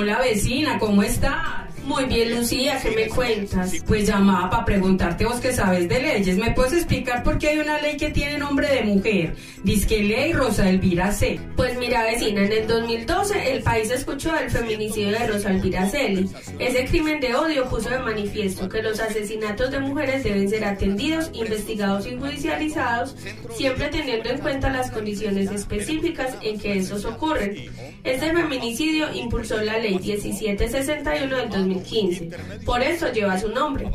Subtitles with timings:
[0.00, 1.67] Hola vecina, ¿cómo estás?
[1.88, 3.72] Muy bien, Lucía, ¿qué me cuentas?
[3.86, 6.36] Pues llamaba para preguntarte vos que sabes de leyes.
[6.36, 9.34] ¿Me puedes explicar por qué hay una ley que tiene nombre de mujer?
[9.64, 11.40] Disque ley Rosa Elvira C.
[11.56, 16.28] Pues mira, vecina, en el 2012 el país escuchó el feminicidio de Rosa Elvira Celi.
[16.58, 21.30] Ese crimen de odio puso de manifiesto que los asesinatos de mujeres deben ser atendidos,
[21.32, 23.16] investigados y judicializados,
[23.56, 27.56] siempre teniendo en cuenta las condiciones específicas en que estos ocurren.
[28.04, 31.48] Este feminicidio impulsó la ley 1761 del
[31.78, 32.30] 2015.
[32.64, 33.90] Por eso lleva su nombre.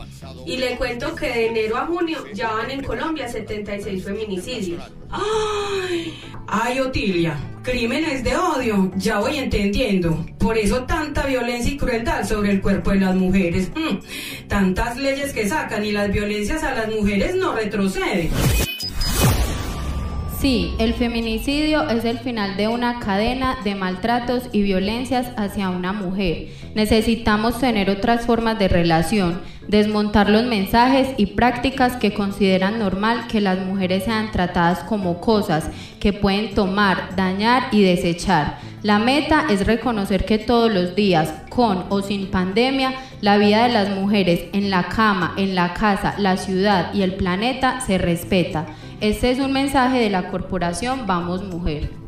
[0.46, 4.84] Y le cuento que de enero a junio ya van en Colombia 76 feminicidios.
[5.10, 6.14] ¡Ay!
[6.48, 7.38] ¡Ay, Otilia!
[7.64, 10.26] Crímenes de odio, ya voy entendiendo.
[10.38, 13.72] Por eso tanta violencia y crueldad sobre el cuerpo de las mujeres.
[13.74, 18.30] Mm, tantas leyes que sacan y las violencias a las mujeres no retroceden.
[20.44, 25.94] Sí, el feminicidio es el final de una cadena de maltratos y violencias hacia una
[25.94, 26.50] mujer.
[26.76, 33.40] Necesitamos tener otras formas de relación, desmontar los mensajes y prácticas que consideran normal que
[33.40, 35.70] las mujeres sean tratadas como cosas
[36.02, 38.58] que pueden tomar, dañar y desechar.
[38.84, 43.72] La meta es reconocer que todos los días, con o sin pandemia, la vida de
[43.72, 48.66] las mujeres en la cama, en la casa, la ciudad y el planeta se respeta.
[49.00, 52.03] Este es un mensaje de la corporación Vamos Mujer.